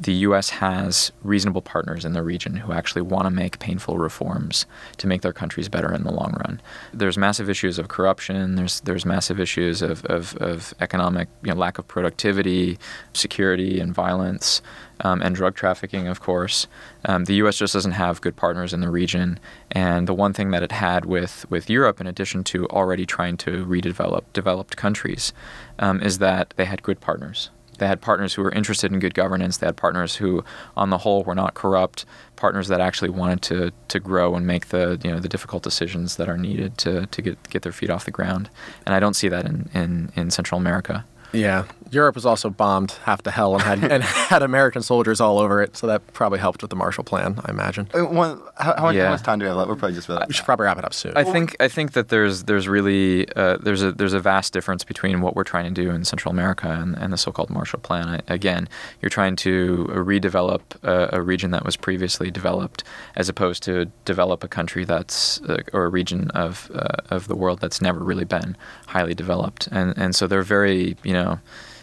[0.00, 0.50] the U.S.
[0.50, 4.64] has reasonable partners in the region who actually want to make painful reforms
[4.98, 6.60] to make their countries better in the long run.
[6.94, 8.54] There's massive issues of corruption.
[8.54, 12.78] There's there's massive issues of, of, of economic you know, lack of productivity,
[13.12, 14.62] security, and violence,
[15.00, 16.66] um, and drug trafficking, of course.
[17.04, 17.56] Um, the U.S.
[17.56, 19.38] just doesn't have good partners in the region.
[19.70, 23.36] And the one thing that it had with, with Europe, in addition to already trying
[23.38, 25.32] to redevelop developed countries,
[25.78, 27.50] um, is that they had good partners.
[27.78, 29.58] They had partners who were interested in good governance.
[29.58, 30.44] They had partners who,
[30.76, 32.04] on the whole, were not corrupt.
[32.36, 36.16] Partners that actually wanted to, to grow and make the you know the difficult decisions
[36.16, 38.50] that are needed to, to get get their feet off the ground.
[38.84, 41.04] And I don't see that in, in, in Central America.
[41.32, 45.38] Yeah, Europe was also bombed half to hell and had and had American soldiers all
[45.38, 47.88] over it, so that probably helped with the Marshall Plan, I imagine.
[47.94, 49.04] Uh, one, how, how, much, Yeah.
[49.06, 49.68] how much time do we have left?
[49.68, 51.12] We're probably just about We should probably wrap it up soon.
[51.16, 54.84] I think I think that there's there's really uh, there's a there's a vast difference
[54.84, 58.08] between what we're trying to do in Central America and, and the so-called Marshall Plan.
[58.08, 58.68] I, again,
[59.00, 62.84] you're trying to redevelop a, a region that was previously developed,
[63.16, 67.36] as opposed to develop a country that's uh, or a region of uh, of the
[67.36, 68.56] world that's never really been
[68.88, 69.68] highly developed.
[69.72, 71.38] And and so they're very you know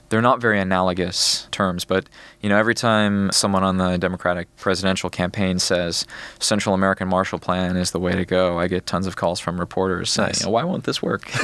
[0.09, 2.07] they're not very analogous terms, but
[2.41, 6.05] you know, every time someone on the Democratic presidential campaign says
[6.39, 9.59] Central American Marshall Plan is the way to go, I get tons of calls from
[9.59, 10.45] reporters saying, Nice.
[10.45, 11.29] "Why won't this work?"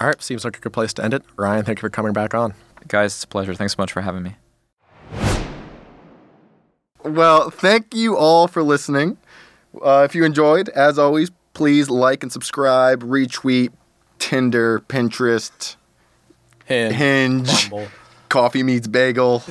[0.00, 1.22] all right, seems like a good place to end it.
[1.36, 2.54] Ryan, thank you for coming back on.
[2.88, 3.54] Guys, it's a pleasure.
[3.54, 4.36] Thanks so much for having me.
[7.04, 9.16] Well, thank you all for listening.
[9.80, 13.70] Uh, if you enjoyed, as always, please like and subscribe, retweet,
[14.18, 15.76] Tinder, Pinterest,
[16.66, 17.88] Hinge, Hinge, Bumble.
[18.28, 19.42] Coffee Meets Bagel,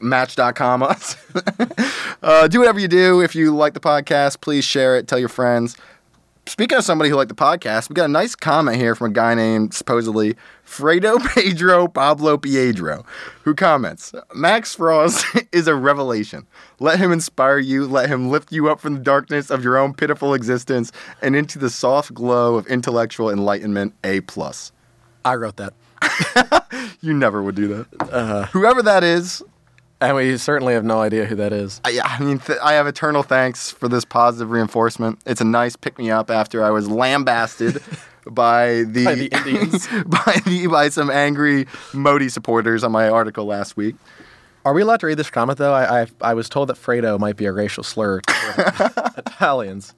[0.00, 1.16] Match.com us.
[2.22, 3.20] uh, do whatever you do.
[3.20, 5.76] If you like the podcast, please share it, tell your friends.
[6.46, 9.14] Speaking of somebody who liked the podcast, we got a nice comment here from a
[9.14, 10.34] guy named supposedly
[10.66, 13.06] Fredo Pedro Pablo Piedro,
[13.44, 16.46] who comments Max Frost is a revelation.
[16.80, 19.94] Let him inspire you, let him lift you up from the darkness of your own
[19.94, 20.90] pitiful existence
[21.22, 23.94] and into the soft glow of intellectual enlightenment.
[24.02, 24.72] A plus.
[25.24, 25.74] I wrote that.
[27.00, 27.86] You never would do that.
[28.12, 28.44] Uh-huh.
[28.52, 29.42] Whoever that is,
[30.00, 31.80] And we certainly have no idea who that is.
[31.84, 35.18] I, yeah, I mean, th- I have eternal thanks for this positive reinforcement.
[35.26, 37.82] It's a nice pick me up after I was lambasted
[38.30, 39.86] by the By the Indians.
[40.06, 43.96] by the by some angry Modi supporters on my article last week.
[44.64, 45.72] Are we allowed to read this comment though?
[45.74, 49.92] I I, I was told that Fredo might be a racial slur to Italians.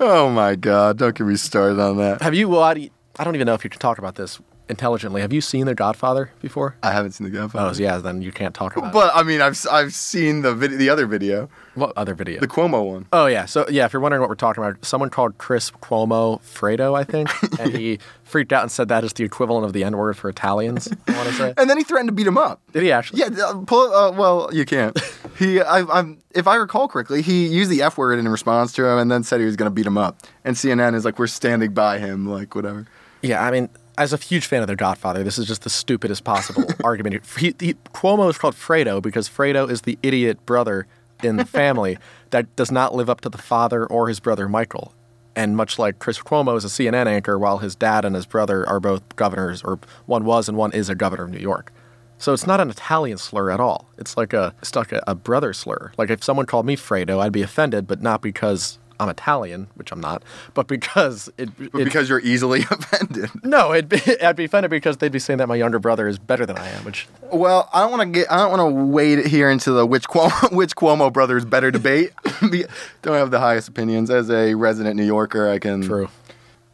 [0.00, 0.98] Oh my God!
[0.98, 2.20] Don't get me started on that.
[2.20, 2.46] Have you?
[2.48, 4.38] Well, I, I don't even know if you can talk about this
[4.68, 5.20] intelligently.
[5.20, 6.76] Have you seen The Godfather before?
[6.82, 7.70] I haven't seen the Godfather.
[7.70, 7.98] Oh, so yeah.
[7.98, 8.88] Then you can't talk about.
[8.88, 8.92] it.
[8.92, 12.40] But I mean, I've I've seen the vid- the other video, What other video?
[12.40, 13.06] the Cuomo one.
[13.12, 16.40] Oh yeah, so yeah, if you're wondering what we're talking about, someone called Chris Cuomo
[16.42, 19.84] Fredo, I think, and he freaked out and said that is the equivalent of the
[19.84, 20.88] N word for Italians.
[21.08, 21.54] I want to say.
[21.58, 22.60] And then he threatened to beat him up.
[22.72, 23.20] Did he actually?
[23.20, 23.92] Yeah, uh, pull.
[23.94, 24.98] Uh, well, you can't.
[25.38, 28.86] He, I, I'm, if I recall correctly, he used the F word in response to
[28.86, 30.18] him, and then said he was going to beat him up.
[30.46, 32.86] And CNN is like, "We're standing by him," like whatever.
[33.20, 36.24] Yeah, I mean, as a huge fan of The Godfather, this is just the stupidest
[36.24, 37.24] possible argument.
[37.38, 40.86] He, he, Cuomo is called Fredo because Fredo is the idiot brother
[41.22, 41.98] in the family
[42.30, 44.92] that does not live up to the father or his brother Michael.
[45.34, 48.66] And much like Chris Cuomo is a CNN anchor, while his dad and his brother
[48.66, 51.72] are both governors, or one was and one is a governor of New York.
[52.16, 53.90] So it's not an Italian slur at all.
[53.98, 55.92] It's like a stuck like a, a brother slur.
[55.98, 59.92] Like if someone called me Fredo, I'd be offended, but not because I'm Italian, which
[59.92, 60.22] I'm not,
[60.54, 63.30] but because it, But it because you're easily offended.
[63.44, 66.18] no, it'd be, I'd be offended because they'd be saying that my younger brother is
[66.18, 68.30] better than I am, which Well, I don't want to get.
[68.30, 71.70] I don't want to wade here into the which Cuomo, which Cuomo brother is better
[71.70, 72.12] debate.
[73.02, 75.48] Don't have the highest opinions as a resident New Yorker.
[75.48, 76.08] I can true.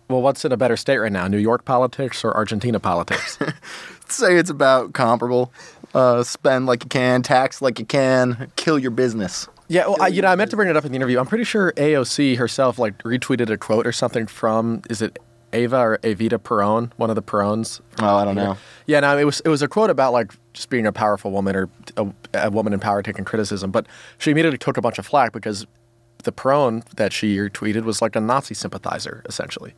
[0.09, 3.39] Well, what's in a better state right now, New York politics or Argentina politics?
[4.09, 5.53] say it's about comparable.
[5.95, 9.49] Uh, spend like you can, tax like you can, kill your business.
[9.73, 11.19] Yeah, well, I, you know, I meant to bring it up in the interview.
[11.19, 15.19] I'm pretty sure AOC herself like retweeted a quote or something from is it
[15.55, 17.81] Ava or Evita Peron, one of the Perons.
[17.99, 18.59] Oh, I don't know.
[18.87, 21.57] Yeah, no, it was it was a quote about like just being a powerful woman
[21.57, 23.87] or a, a woman in power taking criticism, but
[24.19, 25.67] she immediately took a bunch of flack because
[26.25, 29.73] the Peron that she retweeted was like a Nazi sympathizer essentially.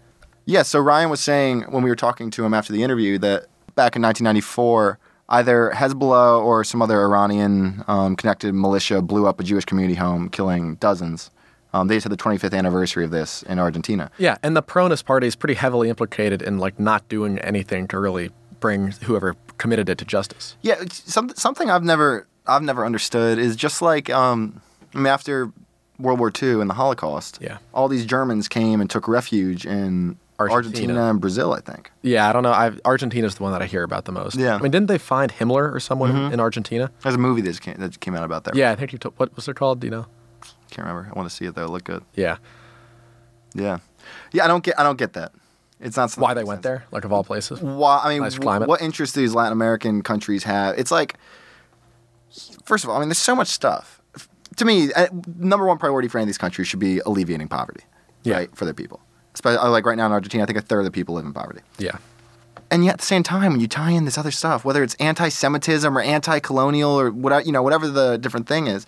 [0.44, 3.46] Yeah, so Ryan was saying when we were talking to him after the interview that
[3.76, 9.44] back in 1994, either Hezbollah or some other Iranian um, connected militia blew up a
[9.44, 11.30] Jewish community home, killing dozens.
[11.72, 14.10] Um, they just had the 25th anniversary of this in Argentina.
[14.18, 17.98] Yeah, and the Peronist Party is pretty heavily implicated in like not doing anything to
[17.98, 20.56] really bring whoever committed it to justice.
[20.62, 24.60] Yeah, some, something I've never I've never understood is just like um,
[24.94, 25.50] I mean after
[25.98, 27.58] World War II and the Holocaust, Yeah.
[27.72, 30.56] all these Germans came and took refuge in Argentina.
[30.66, 31.90] Argentina, and Brazil, I think.
[32.02, 32.52] Yeah, I don't know.
[32.52, 34.36] I've, Argentina's the one that I hear about the most.
[34.36, 34.56] Yeah.
[34.56, 36.90] I mean, didn't they find Himmler or someone in Argentina?
[37.02, 38.56] There's a movie that just came, that came out about that.
[38.56, 39.14] Yeah, I think you told.
[39.18, 39.80] What was it called?
[39.80, 40.06] Do you know?
[40.70, 41.08] can't remember.
[41.08, 41.64] I want to see it though.
[41.64, 42.02] It looked good.
[42.14, 42.38] Yeah.
[43.54, 43.78] Yeah,
[44.32, 44.44] yeah.
[44.44, 45.30] I don't get I don't get that.
[45.80, 46.80] It's not something Why that they makes went sense.
[46.80, 47.60] there, like of all places.
[47.62, 48.00] Why?
[48.02, 48.68] I mean, Nice climate.
[48.68, 50.76] what interest do these Latin American countries have?
[50.78, 51.14] It's like,
[52.64, 54.00] first of all, I mean, there's so much stuff.
[54.56, 55.06] To me, uh,
[55.38, 57.82] number one priority for any of these countries should be alleviating poverty,
[58.22, 58.36] Yeah.
[58.36, 59.00] right, for their people.
[59.34, 61.24] Especially uh, like right now in Argentina, I think a third of the people live
[61.24, 61.60] in poverty.
[61.78, 61.98] Yeah.
[62.70, 64.94] And yet, at the same time, when you tie in this other stuff, whether it's
[64.94, 68.86] anti-Semitism or anti-colonial or whatever, you know, whatever the different thing is,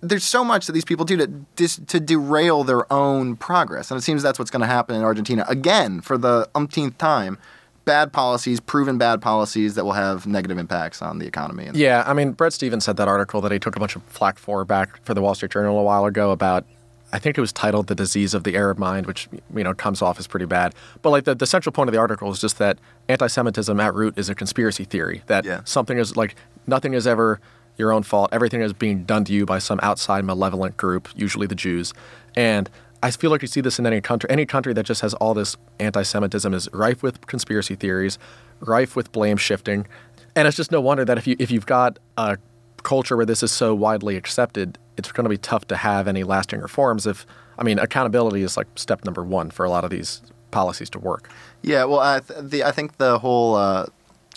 [0.00, 3.98] there's so much that these people do to dis, to derail their own progress, and
[3.98, 7.38] it seems that's what's going to happen in Argentina again for the umpteenth time.
[7.84, 11.66] Bad policies, proven bad policies that will have negative impacts on the economy.
[11.66, 14.04] And Yeah, I mean, Bret Stephens said that article that he took a bunch of
[14.04, 16.64] flack for back for the Wall Street Journal a while ago about,
[17.12, 20.00] I think it was titled "The Disease of the Arab Mind," which you know comes
[20.02, 20.74] off as pretty bad.
[21.02, 24.14] But like the, the central point of the article is just that anti-Semitism at root
[24.16, 25.60] is a conspiracy theory that Yeah.
[25.64, 26.34] something is like
[26.66, 27.40] nothing is ever
[27.76, 28.30] your own fault.
[28.32, 31.92] Everything is being done to you by some outside malevolent group, usually the Jews,
[32.36, 32.68] and.
[33.04, 34.30] I feel like you see this in any country.
[34.30, 38.16] Any country that just has all this anti-Semitism is rife with conspiracy theories,
[38.60, 39.88] rife with blame shifting,
[40.36, 42.38] and it's just no wonder that if you if you've got a
[42.84, 46.24] culture where this is so widely accepted, it's going to be tough to have any
[46.24, 47.06] lasting reforms.
[47.06, 47.26] If
[47.58, 50.98] I mean, accountability is like step number one for a lot of these policies to
[50.98, 51.30] work.
[51.62, 53.86] Yeah, well, I, th- the, I think the whole uh,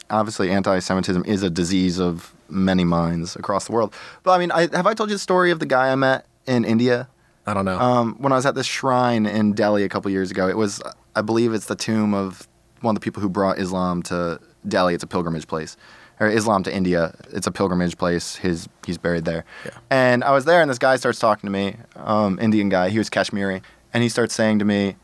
[0.10, 3.94] obviously anti-Semitism is a disease of many minds across the world.
[4.24, 6.26] But I mean, I, have I told you the story of the guy I met
[6.46, 7.08] in India?
[7.46, 7.80] I don't know.
[7.80, 10.82] Um, when I was at this shrine in Delhi a couple years ago, it was,
[11.16, 12.48] I believe, it's the tomb of
[12.82, 14.94] one of the people who brought Islam to Delhi.
[14.96, 15.78] It's a pilgrimage place,
[16.20, 17.16] or Islam to India.
[17.32, 18.36] It's a pilgrimage place.
[18.36, 19.46] His he's buried there.
[19.66, 19.72] Yeah.
[19.90, 22.90] And I was there, and this guy starts talking to me, um, Indian guy.
[22.90, 23.62] He was Kashmiri,
[23.94, 24.96] and he starts saying to me,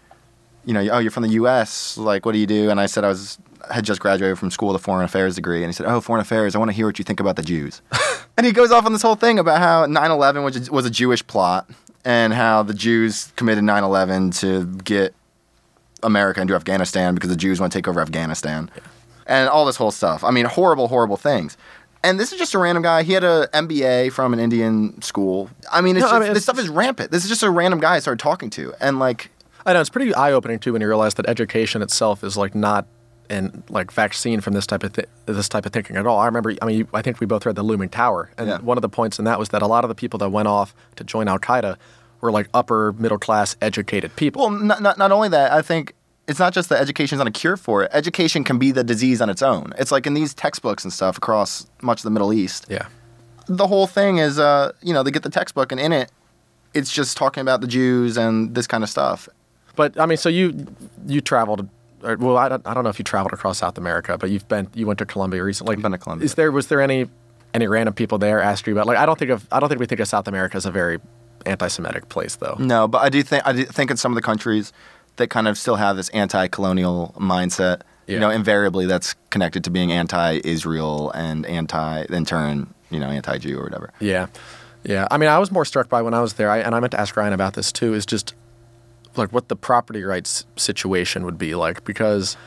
[0.65, 1.97] you know, oh, you're from the U.S.
[1.97, 2.69] Like, what do you do?
[2.69, 3.38] And I said I was
[3.69, 6.21] had just graduated from school with a foreign affairs degree, and he said, oh, foreign
[6.21, 6.56] affairs.
[6.56, 7.82] I want to hear what you think about the Jews.
[8.38, 11.26] and he goes off on this whole thing about how 9/11 was was a Jewish
[11.26, 11.69] plot,
[12.06, 15.13] and how the Jews committed 9/11 to get
[16.04, 18.69] America into Afghanistan because the Jews want to take over Afghanistan,
[19.27, 20.23] and all this whole stuff.
[20.23, 21.57] I mean, horrible, horrible things.
[22.03, 23.03] And this is just a random guy.
[23.03, 25.49] He had an MBA from an Indian school.
[25.71, 27.12] I mean, it's No, I just, mean, this stuff is rampant.
[27.12, 29.29] This is just a random guy I started talking to, and like,
[29.65, 32.88] I know it's pretty eye-opening too when you realize that education itself is like not
[33.29, 36.17] and like vaccine from this type of th- this type of thinking at all.
[36.19, 38.57] I remember, I mean, you, I think we both read the Looming Tower, and Yeah.
[38.57, 40.47] one of the points in that was that a lot of the people that went
[40.47, 41.77] off to join Al Qaeda
[42.21, 44.41] were like upper middle class educated people.
[44.41, 45.93] Well, not, not, not only that, I think
[46.27, 47.91] it's not just that education's not a cure for it.
[47.93, 49.73] Education can be the disease on its own.
[49.77, 52.67] It's like in these textbooks and stuff across much of the Middle East.
[52.69, 52.86] yeah,
[53.47, 56.12] The whole thing is, uh, you know, they get the textbook and in it,
[56.73, 59.27] it's just talking about the Jews and this kind of stuff.
[59.75, 60.67] but I mean, so you
[61.07, 61.67] you traveled.
[62.03, 64.47] Or, well, I don't, I don't know if you traveled across South America, but you've
[64.47, 65.75] been you went to Colombia recently.
[65.75, 66.25] I've been to Colombia.
[66.25, 67.07] Is there was there any
[67.53, 69.79] any random people there asked you about like I don't think of I don't think
[69.79, 70.99] we think of South America as a very
[71.45, 72.55] anti-Semitic place though.
[72.60, 74.71] No, but I do think I do think in some of the countries
[75.17, 77.82] that kind of still have this anti-colonial mindset.
[78.08, 78.15] Yeah.
[78.15, 83.58] You know, invariably that's connected to being anti-Israel and anti, in turn, you know, anti-Jew
[83.58, 83.93] or whatever.
[84.00, 84.28] Yeah,
[84.84, 85.08] yeah.
[85.12, 86.91] I mean, I was more struck by when I was there, I, and I meant
[86.91, 87.93] to ask Ryan about this too.
[87.93, 88.34] Is just
[89.15, 92.38] like what the property rights situation would be like because.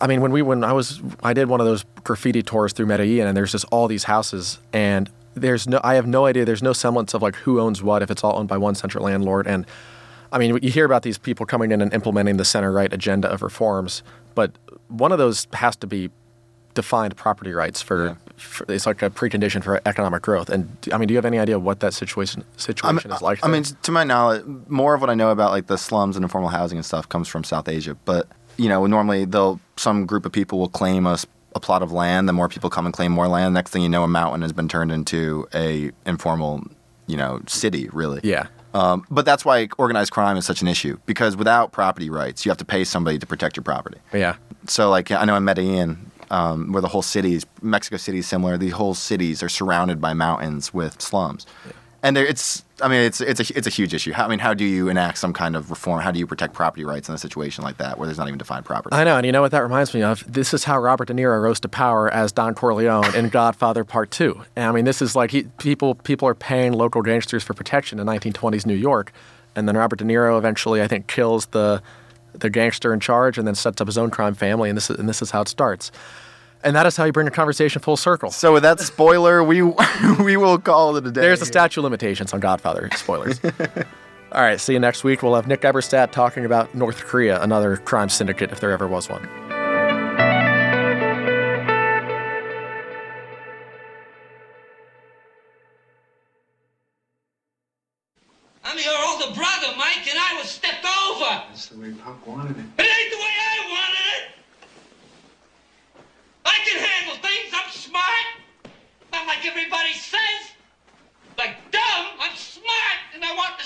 [0.00, 2.86] I mean, when we when I was I did one of those graffiti tours through
[2.86, 6.44] Medellin, and there's just all these houses, and there's no I have no idea.
[6.44, 9.06] There's no semblance of like who owns what if it's all owned by one central
[9.06, 9.48] landlord.
[9.48, 9.66] And
[10.32, 13.28] I mean, you hear about these people coming in and implementing the center right agenda
[13.30, 14.02] of reforms,
[14.34, 14.52] but
[14.88, 16.10] one of those has to be
[16.74, 18.14] defined property rights for, Yeah.
[18.36, 20.48] for it's like a precondition for economic growth.
[20.48, 23.44] And I mean, do you have any idea what that situation situation is like?
[23.44, 26.24] I mean, to my knowledge, more of what I know about like the slums and
[26.24, 27.94] informal housing and stuff comes from South Asia.
[28.06, 31.18] But you know, normally they'll some group of people will claim a
[31.54, 32.26] a plot of land.
[32.26, 34.54] The more people come and claim more land, next thing you know, a mountain has
[34.54, 36.64] been turned into a informal,
[37.06, 38.20] you know city really.
[38.24, 38.46] Yeah.
[38.74, 42.50] Um, but that's why organized crime is such an issue because without property rights, you
[42.50, 43.98] have to pay somebody to protect your property.
[44.12, 44.36] Yeah.
[44.66, 48.26] So like I know in Medellin, um, where the whole city is Mexico City is
[48.26, 48.56] similar.
[48.56, 51.46] The whole cities are surrounded by mountains with slums,
[52.02, 54.12] and there, it's I mean it's it's a it's a huge issue.
[54.12, 56.00] How, I mean, how do you enact some kind of reform?
[56.00, 58.38] How do you protect property rights in a situation like that where there's not even
[58.38, 58.96] defined property?
[58.96, 60.24] I know, and you know what that reminds me of?
[60.30, 64.10] This is how Robert De Niro rose to power as Don Corleone in Godfather Part
[64.10, 64.42] Two.
[64.56, 68.00] And I mean, this is like he, people people are paying local gangsters for protection
[68.00, 69.12] in 1920s New York,
[69.54, 71.82] and then Robert De Niro eventually, I think, kills the
[72.32, 74.98] the gangster in charge, and then sets up his own crime family, and this is
[74.98, 75.92] and this is how it starts.
[76.64, 78.30] And that is how you bring a conversation full circle.
[78.30, 79.62] So with that spoiler, we
[80.20, 81.20] we will call it a day.
[81.20, 83.40] There's a statute of limitations on Godfather spoilers.
[84.32, 85.22] All right, see you next week.
[85.22, 89.10] We'll have Nick Eberstadt talking about North Korea, another crime syndicate if there ever was
[89.10, 89.28] one.
[98.64, 101.42] I'm your older brother, Mike, and I was stepped over.
[101.48, 102.81] That's the way Pop wanted it.
[109.34, 110.52] like everybody says?
[111.38, 112.06] Like dumb?
[112.20, 113.64] I'm smart and I want to